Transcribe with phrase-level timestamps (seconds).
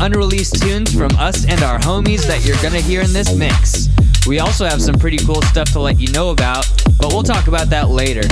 [0.00, 3.88] unreleased tunes from us and our homies that you're gonna hear in this mix.
[4.26, 6.66] We also have some pretty cool stuff to let you know about,
[6.98, 8.22] but we'll talk about that later.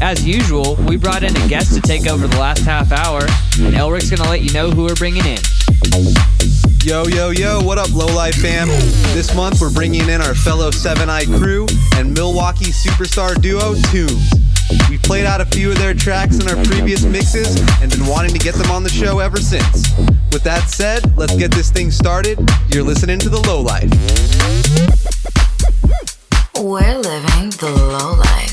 [0.00, 3.22] As usual, we brought in a guest to take over the last half hour,
[3.58, 5.38] and Elric's gonna let you know who we're bringing in.
[6.84, 8.68] Yo, yo, yo, what up, Lowlife fam?
[9.14, 14.30] This month we're bringing in our fellow Seven Eye crew and Milwaukee superstar duo, Tombs.
[14.88, 18.32] We played out a few of their tracks in our previous mixes and been wanting
[18.32, 19.90] to get them on the show ever since.
[20.32, 22.38] With that said, let's get this thing started.
[22.68, 23.90] You're listening to The Low Life.
[26.54, 28.49] We're living the low life.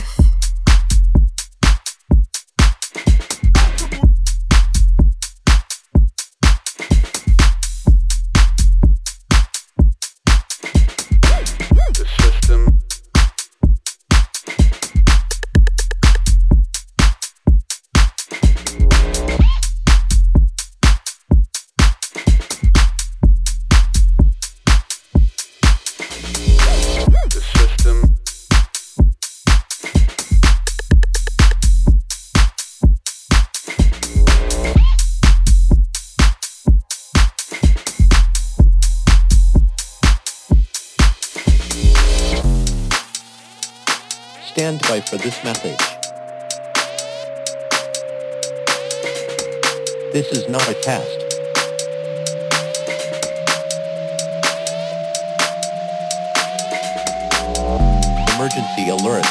[58.57, 59.25] Emergency alert.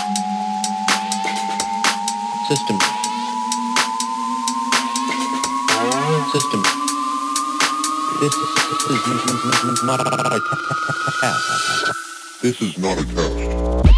[2.47, 2.79] System.
[6.31, 6.63] System.
[8.21, 10.05] This is not a
[11.21, 11.43] test.
[12.41, 13.96] This is not a test.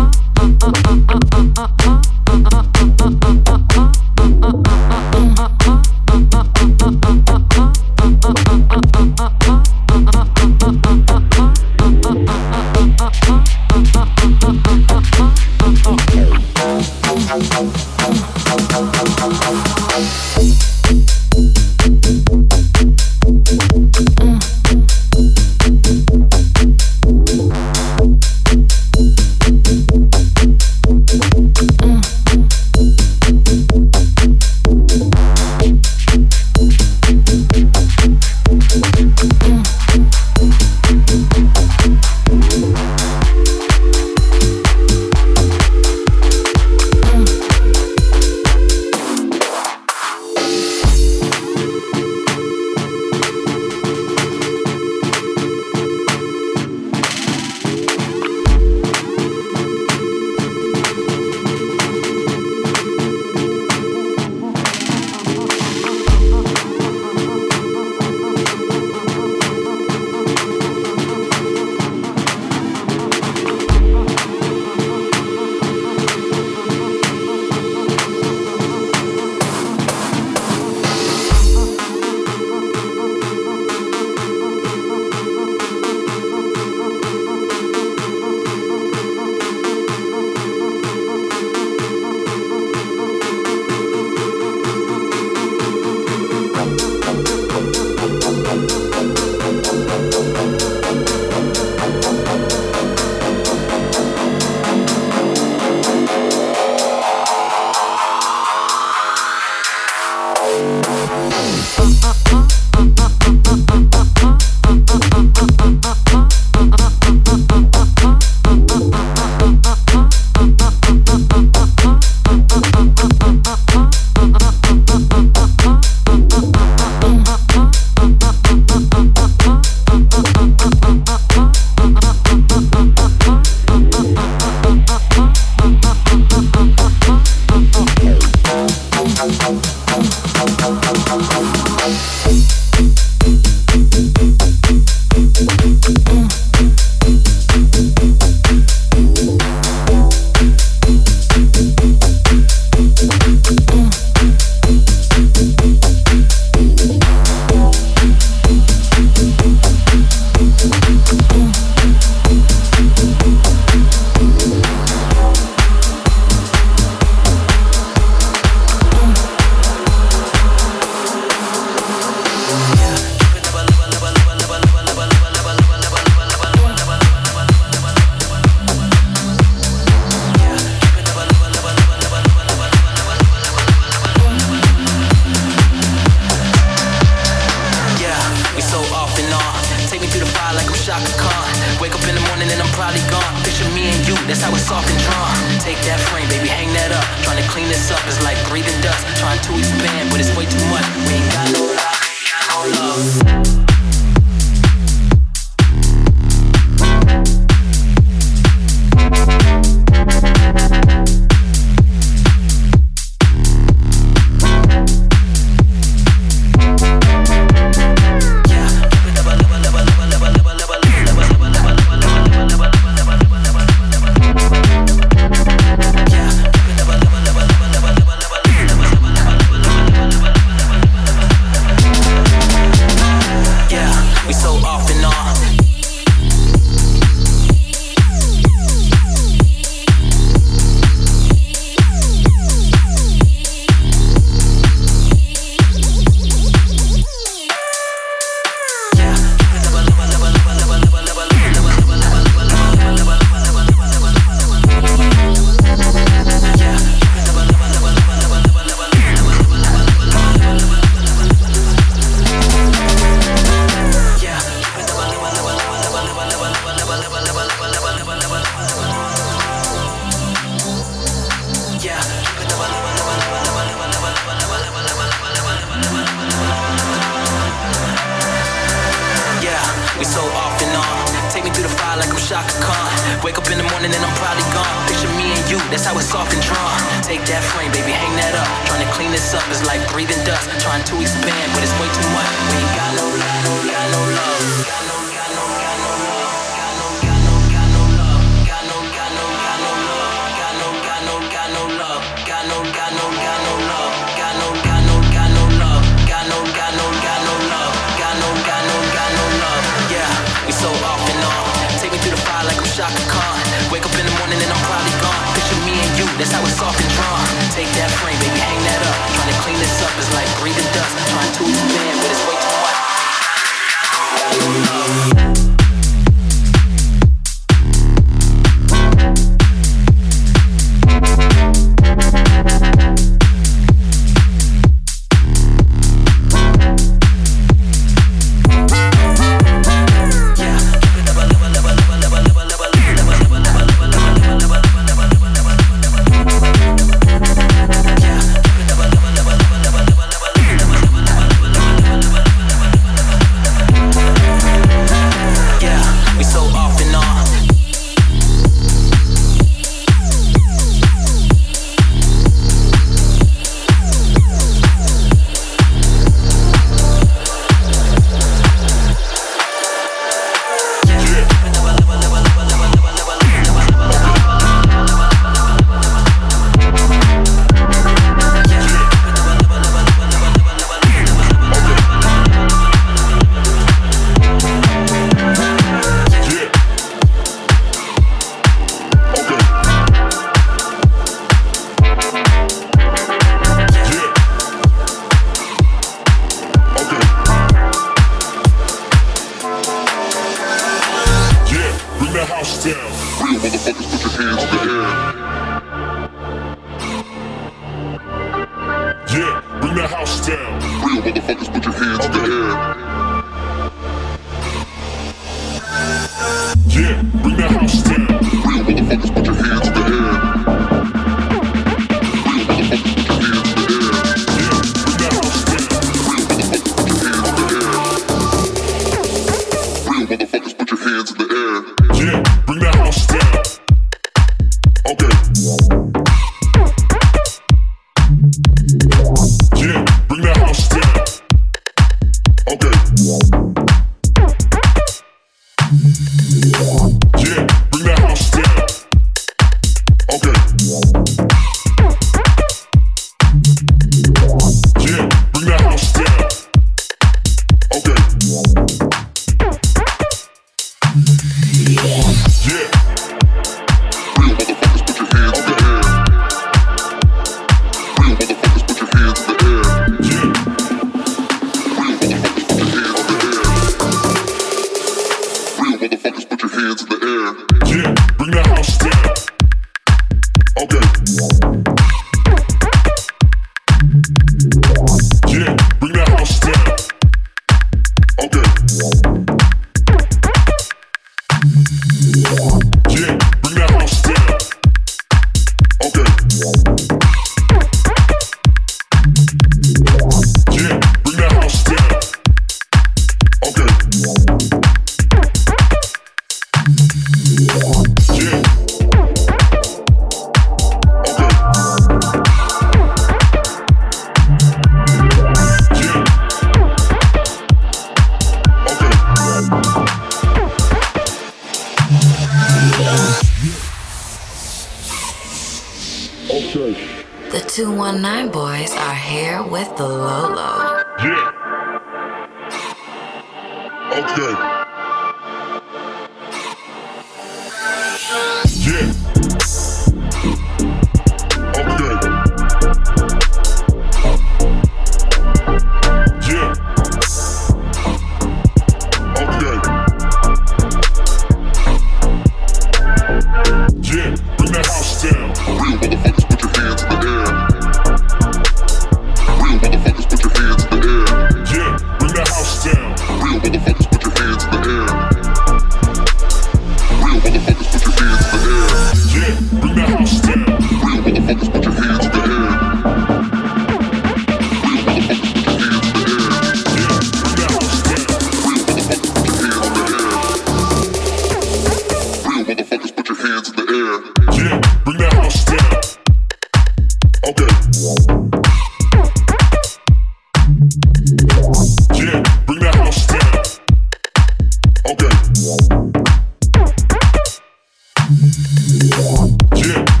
[598.11, 600.00] Yeah,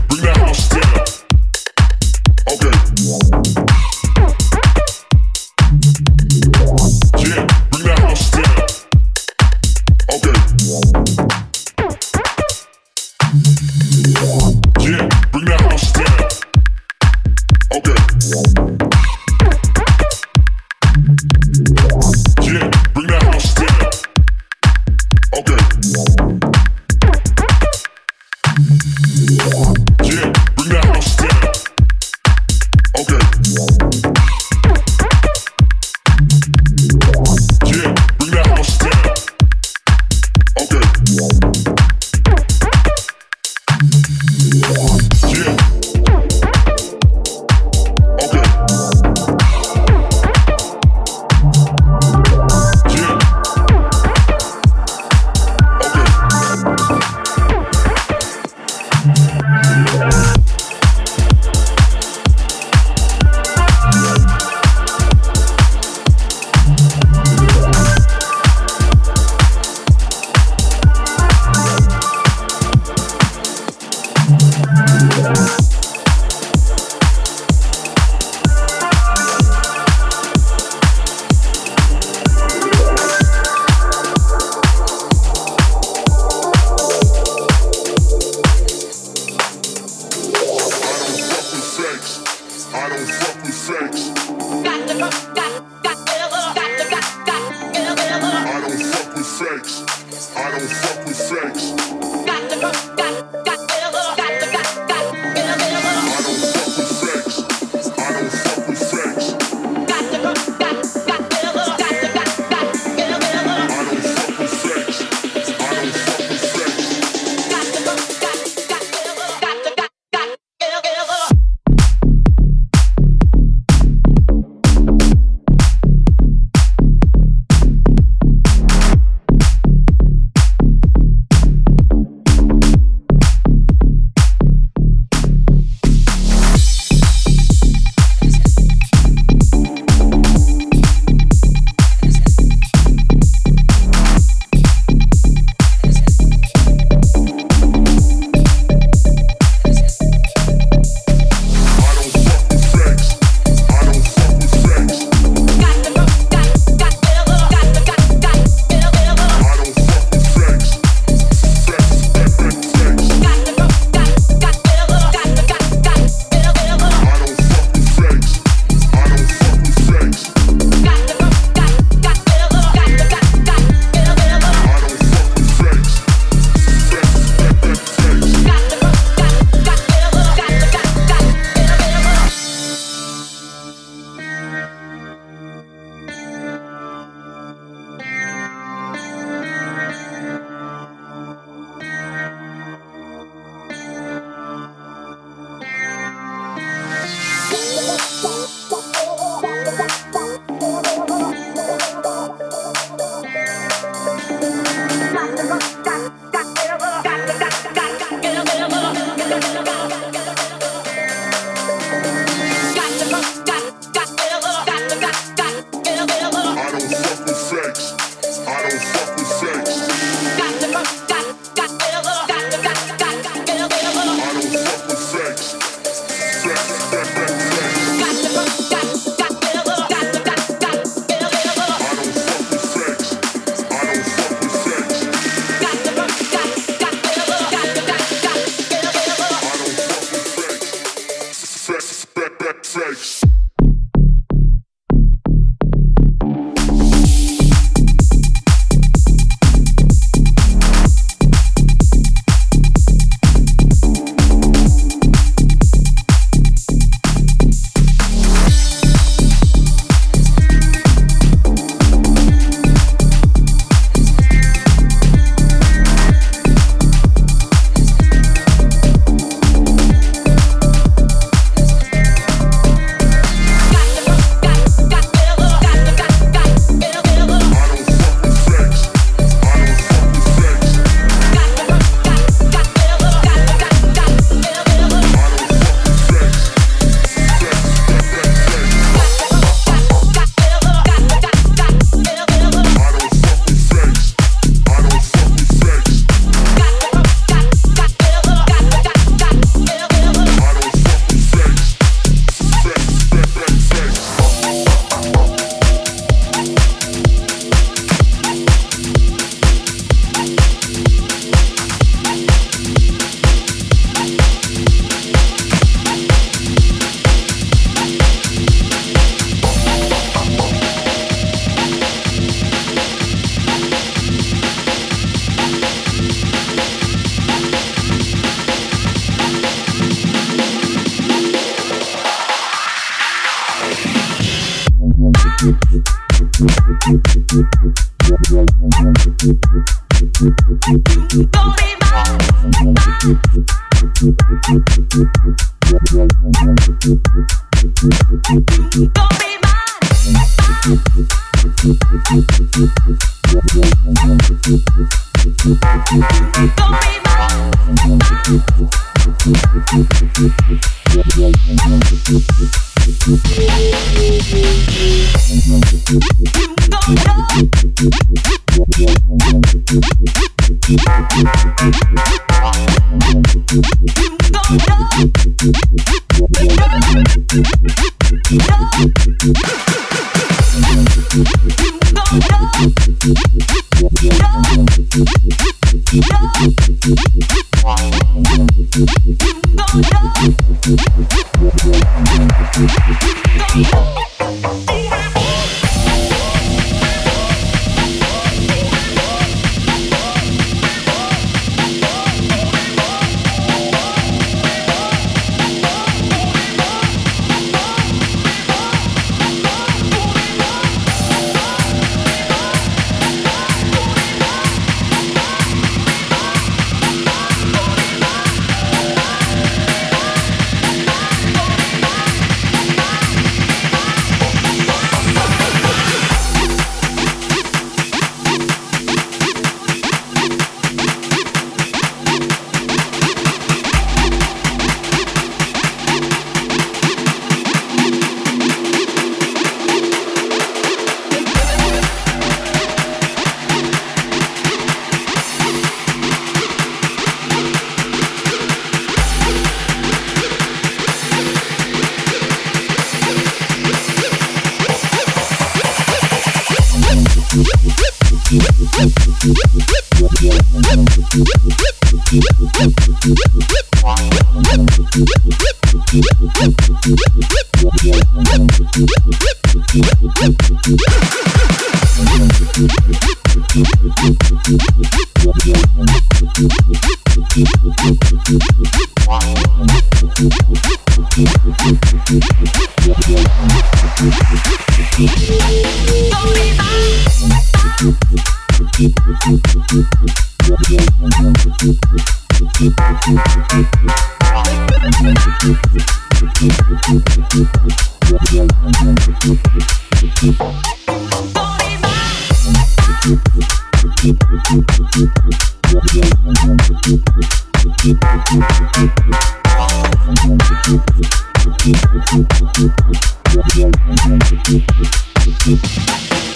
[515.43, 516.30] Thank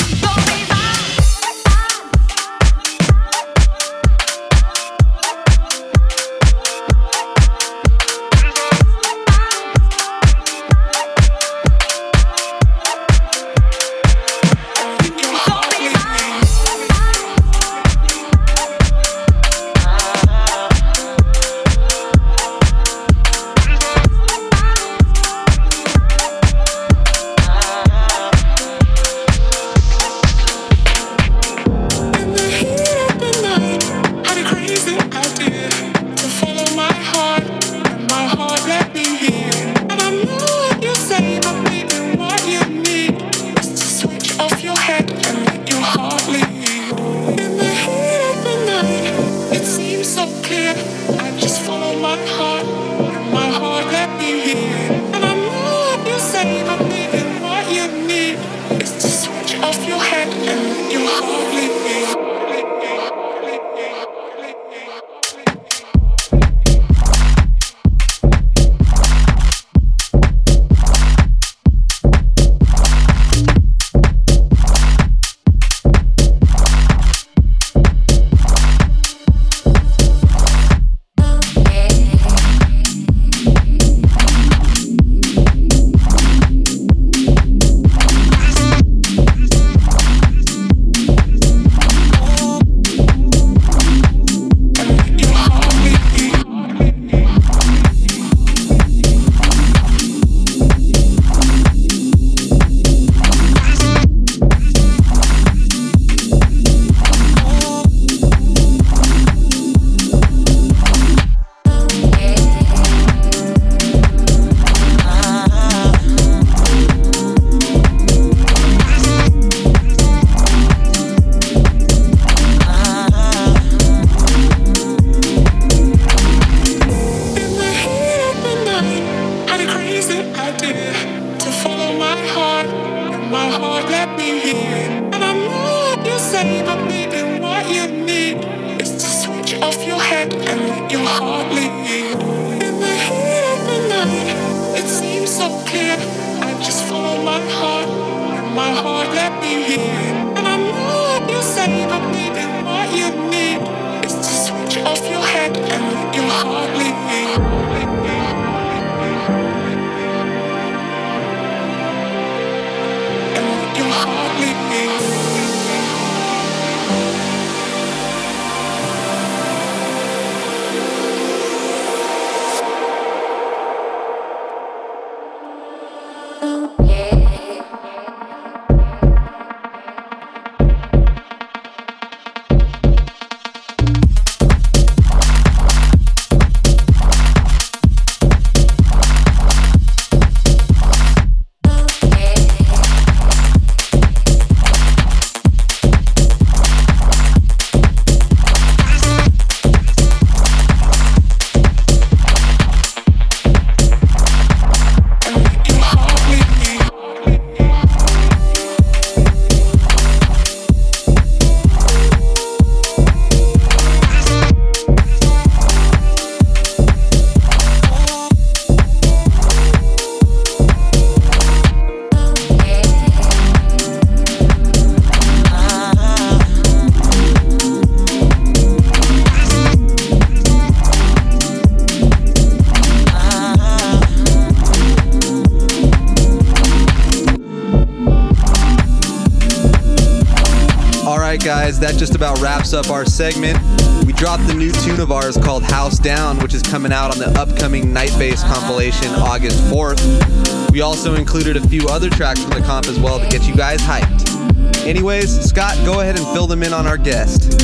[242.75, 243.57] up our segment.
[244.05, 247.17] We dropped the new tune of ours called House Down, which is coming out on
[247.17, 250.71] the upcoming Night Base compilation August 4th.
[250.71, 253.55] We also included a few other tracks from the comp as well to get you
[253.55, 254.85] guys hyped.
[254.85, 257.61] Anyways, Scott, go ahead and fill them in on our guest.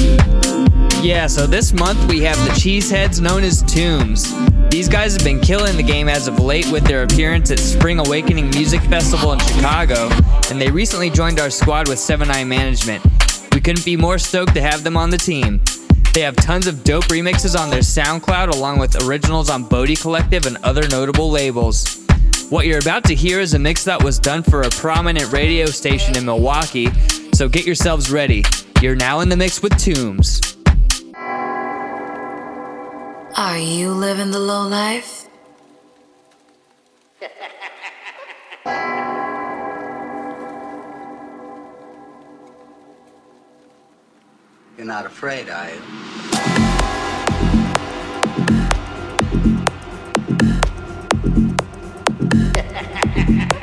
[1.04, 4.34] Yeah, so this month we have the Cheeseheads known as Tombs.
[4.70, 8.00] These guys have been killing the game as of late with their appearance at Spring
[8.00, 10.10] Awakening Music Festival in Chicago,
[10.50, 13.04] and they recently joined our squad with 7 Eye Management.
[13.62, 15.62] We couldn't be more stoked to have them on the team.
[16.16, 20.48] They have tons of dope remixes on their SoundCloud along with originals on Bodie Collective
[20.48, 22.04] and other notable labels.
[22.50, 25.68] What you're about to hear is a mix that was done for a prominent radio
[25.68, 26.88] station in Milwaukee,
[27.34, 28.44] so get yourselves ready.
[28.82, 30.42] You're now in the mix with Tombs.
[33.38, 35.28] Are you living the low life?
[44.82, 45.80] You're not afraid, are you?
[52.56, 53.61] Ha ha ha!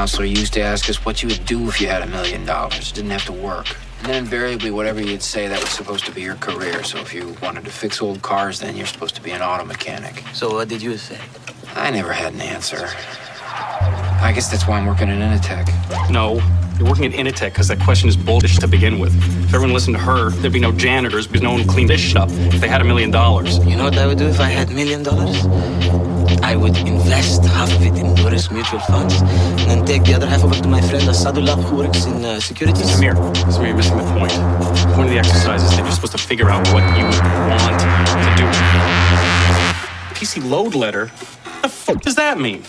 [0.00, 2.90] Counselor used to ask us what you would do if you had a million dollars.
[2.90, 3.76] Didn't have to work.
[3.98, 6.82] And then invariably, whatever you'd say, that was supposed to be your career.
[6.84, 9.66] So if you wanted to fix old cars, then you're supposed to be an auto
[9.66, 10.24] mechanic.
[10.32, 11.18] So what did you say?
[11.74, 12.88] I never had an answer.
[14.22, 15.68] I guess that's why I'm working in Initech.
[16.10, 16.40] No,
[16.80, 19.14] you're working at Initech because that question is bullshit to begin with.
[19.44, 22.00] If everyone listened to her, there'd be no janitors because no one would clean this
[22.00, 23.58] shit up if they had a million dollars.
[23.66, 25.44] You know what I would do if I had a million dollars?
[26.42, 30.26] I would invest half of it in low-risk mutual funds and then take the other
[30.26, 32.86] half over to my friend Asadullah who works in uh, securities.
[32.86, 33.14] Samir,
[33.52, 34.32] Samir, you're missing the point.
[34.32, 37.78] The point of the exercise is that you're supposed to figure out what you want
[37.78, 38.46] to do.
[40.16, 41.08] PC load letter?
[41.08, 42.64] What the fuck does that mean?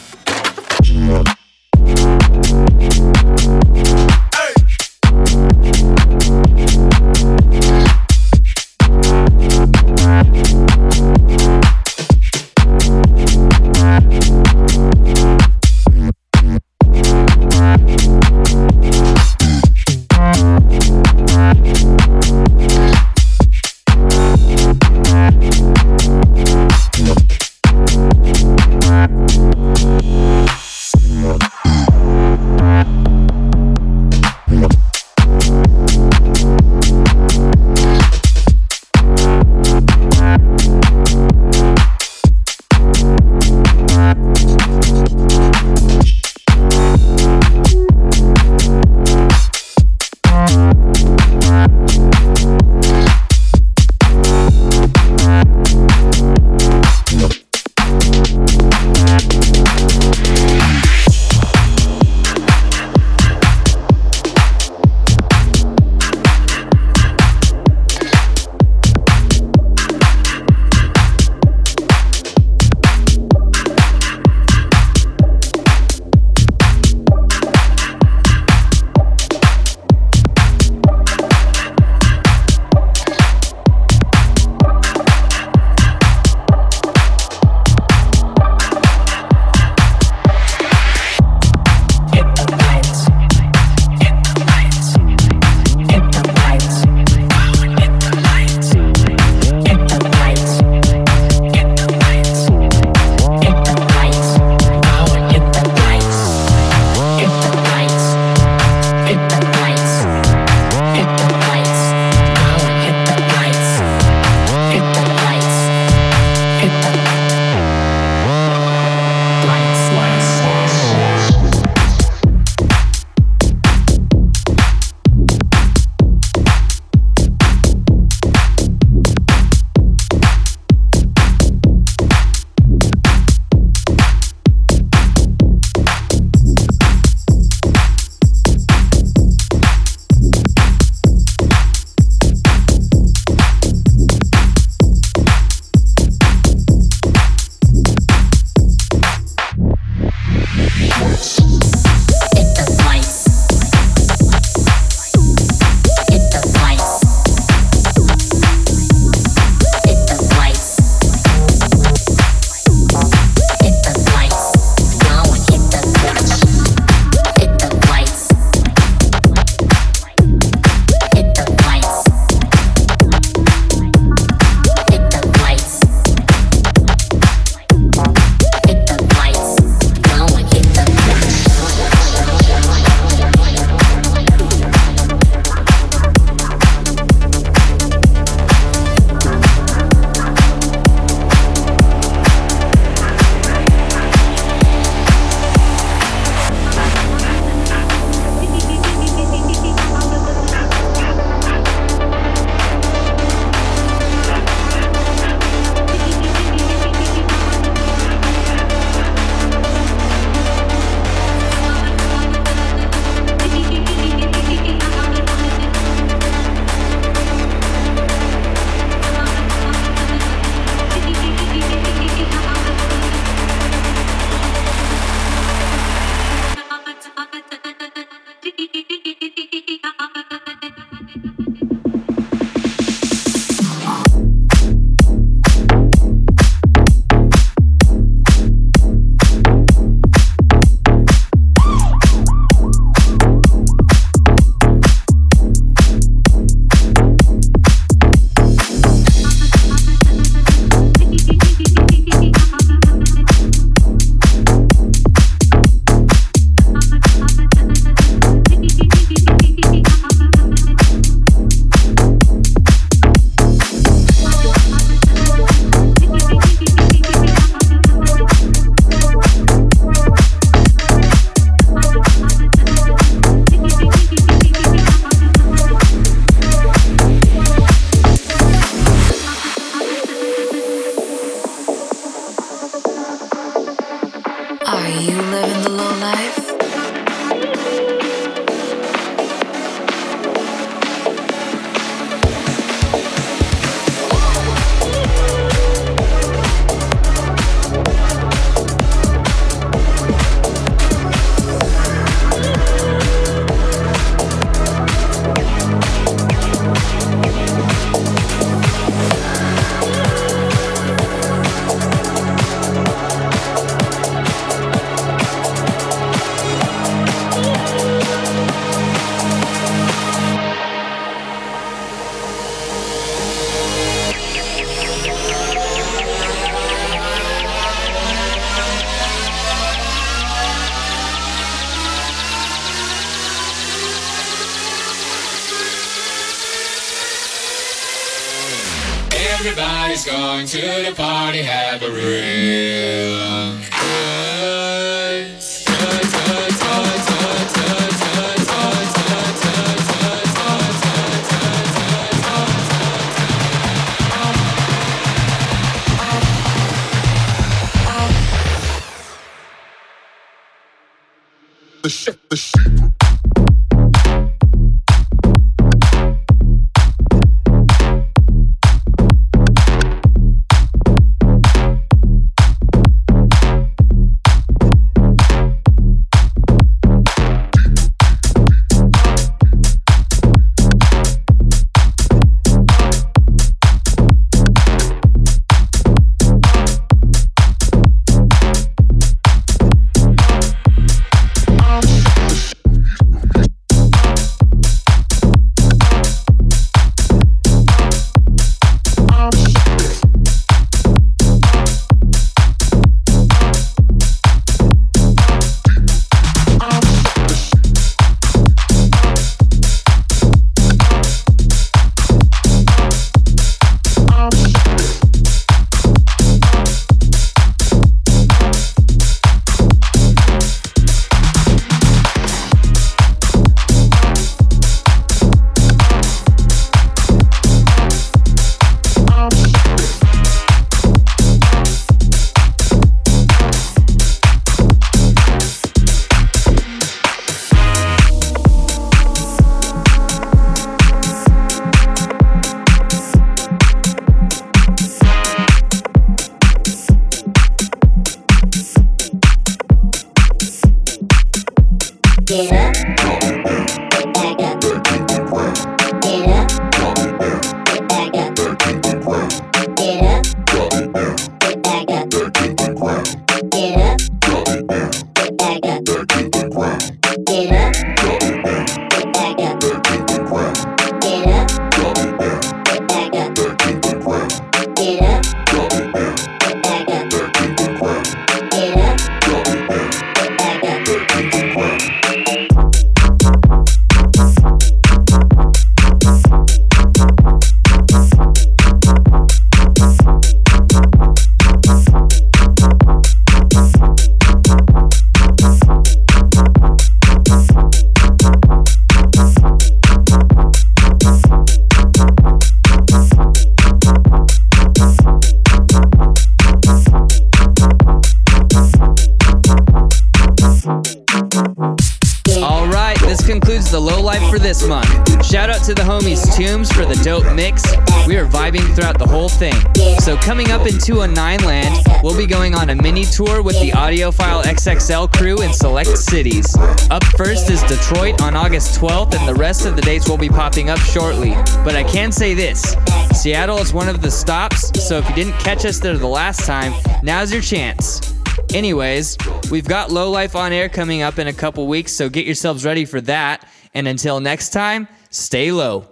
[520.82, 525.12] Up in 209 land, we'll be going on a mini tour with the Audiophile XXL
[525.14, 526.56] crew in select cities.
[526.90, 530.30] Up first is Detroit on August 12th, and the rest of the dates will be
[530.30, 531.32] popping up shortly.
[531.64, 532.76] But I can say this
[533.14, 536.46] Seattle is one of the stops, so if you didn't catch us there the last
[536.46, 536.74] time,
[537.04, 538.14] now's your chance.
[538.54, 539.18] Anyways,
[539.50, 542.66] we've got Low Life on air coming up in a couple weeks, so get yourselves
[542.66, 543.48] ready for that.
[543.74, 545.88] And until next time, stay low.